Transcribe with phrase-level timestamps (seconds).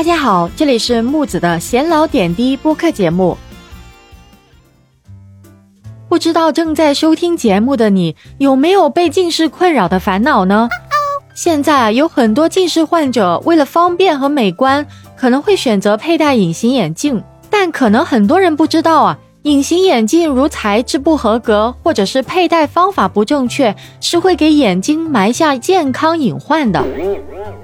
[0.00, 3.36] 大家好，这里是木子的闲聊点滴播客节目。
[6.08, 10.70] 不知道正在收听节目的你有没有被近视困扰的烦恼呢？
[11.34, 14.86] 现在有很多近视患者为了方便和美观，
[15.18, 19.18] 可能会选择佩戴隐形眼镜，但可能很多人不知道啊。
[19.42, 26.82] 隐形眼镜如材质不合格，或者是佩戴方法不正确，是会给眼睛埋下健康隐患的。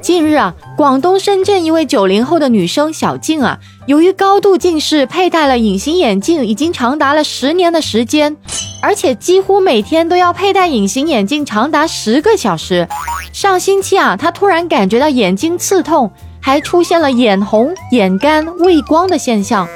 [0.00, 8.36] 近日啊，广东深圳一位九零后的女生小静啊，由于高度近视，佩戴了隐形眼镜已经长达了十年的时间，
[8.80, 12.86] 而且几乎每天都要佩戴隐形眼镜长达十个小时。
[13.32, 16.10] 上星期啊，她突然感觉到眼睛刺痛，
[16.40, 19.68] 还出现了眼红、眼干、畏光的现象。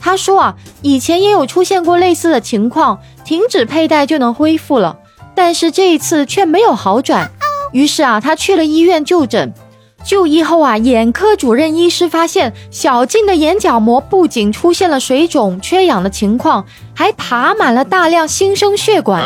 [0.00, 4.98] 他说啊，以前也有出现过类似的情况，停止佩戴就能恢复了，
[5.34, 7.30] 但是这一次却没有好转。
[7.74, 9.52] 于是啊，他去了医院就诊。
[10.06, 16.64] 就医后啊，眼科主任医师发现小静的眼角膜不仅出现了水肿、缺氧的情况，
[16.94, 19.24] 还爬满了大量新生血管。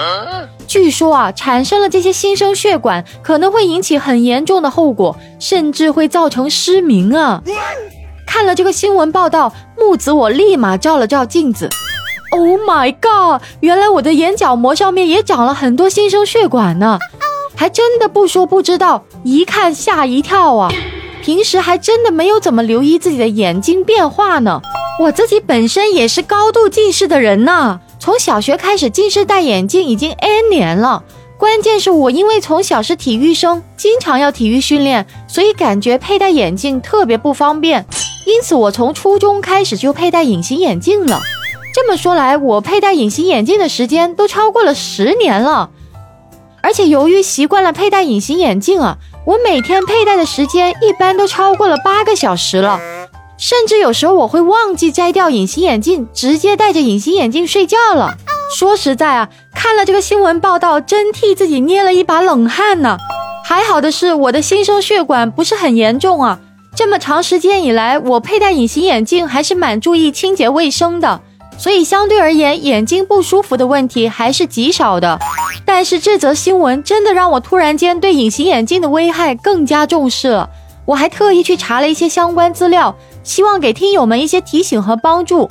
[0.66, 7.42] 据说啊，产生了这些新生血管可能会引起很严重的后果，甚至会造成失明啊。
[8.26, 11.68] 看了这个新闻报道，木子我立马照了照镜子。
[12.30, 13.42] Oh my god！
[13.60, 16.98] 原来我的眼角膜上面也长了很多新生血管呢，
[17.58, 20.70] 还真的不说不知道，一看吓一跳啊！
[21.20, 24.60] 平时还真的没有怎么留意自己的眼睛变化呢。
[25.00, 31.02] 我自己本身也是高度近视的人呢，从小学开始近视戴眼镜已经 N 年了。
[31.36, 37.84] 关键是我因为从小是体育生，经常要体育训练，所以感觉佩戴眼镜特别不方便。
[38.24, 41.20] 因此，我从初中开始就佩戴隐形眼镜了。
[41.74, 45.70] 这么说来，我佩戴隐形眼镜的时间都超过了十年了。
[46.68, 52.78] 而且，由于习惯了佩戴隐形眼镜啊，我每天佩戴的时间一般都超过了八个小时了。
[53.38, 58.14] 甚至有时候我会忘记摘掉隐形眼镜，直接戴着隐形眼镜睡觉了。
[58.54, 62.98] 说实在啊，看了这个新闻报道，真替自己捏了一把冷汗呢。
[63.46, 66.38] 还好的是，我的新生血管不是很严重啊。
[66.76, 71.22] 这么长时间以来，我佩戴隐形眼镜还是蛮注意清洁卫生的，
[71.58, 75.18] 所以相对而言，眼睛不舒服的问题还是极少的。
[75.66, 80.48] 但是这则新闻真的让我突然间对隐形眼镜的危害更加重视了。
[80.86, 85.48] 我还特意去查了一些相关资料，希望给听友们一些提醒和帮助。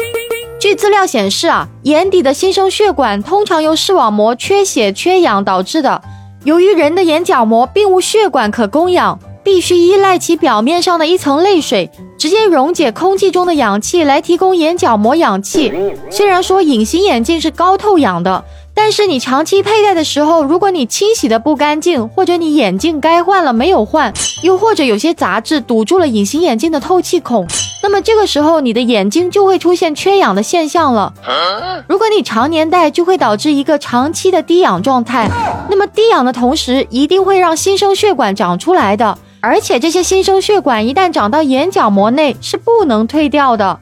[0.60, 6.02] 据资料显示啊，眼底的新生血管通常由视网膜缺血缺氧导致的。
[6.44, 9.20] 由于人的眼角膜并无血管可供氧。
[9.48, 15.72] 必须依赖其表面上的一层泪水，直接溶解空气中的氧气来提供眼角膜氧气。
[16.10, 18.44] 虽然说隐形眼镜是高透氧的，
[18.74, 24.14] 但是你长期佩戴的时候，如果你清洗的不干净，或者你眼镜该换了没有换，
[24.44, 27.48] 又或者有些杂质堵住了隐形眼镜的透气孔，
[27.82, 31.14] 那么这个时候你的眼睛就会出现缺氧的现象了。
[31.88, 35.32] 如果你常年戴，就会导致一个长期的低氧状态。
[35.70, 39.18] 那么低氧的同时，一定会让新生血管长出来的。
[39.48, 43.80] 而且这些新生血管一旦长到眼角膜内是不能退掉的。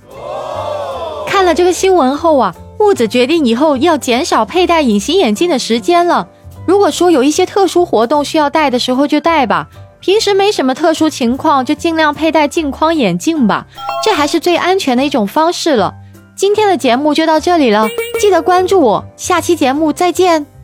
[1.25, 6.27] 看了这个新闻后啊，木子决定以后要减少佩戴隐形眼镜的时间了。
[6.67, 9.67] 如果说有一些特殊活动需要戴的时候就戴吧，
[9.99, 13.65] 平时没什么特殊情况就尽量佩戴镜框眼镜吧，
[14.03, 15.91] 这还是最安全的一种方式了。
[16.35, 17.87] 今天的节目就到这里了，
[18.21, 20.54] 记得关注我，下期节目再见。